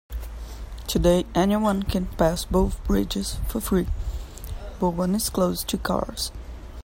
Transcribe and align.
Today, 0.87 1.27
anyone 1.35 1.83
can 1.83 2.07
pass 2.07 2.43
both 2.43 2.83
bridges 2.85 3.35
for 3.47 3.61
free, 3.61 3.85
but 4.79 4.95
one 4.95 5.13
is 5.13 5.29
closed 5.29 5.67
to 5.67 5.77
cars. 5.77 6.31